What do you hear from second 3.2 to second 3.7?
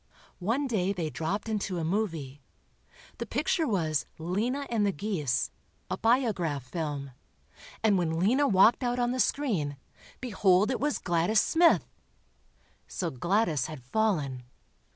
picture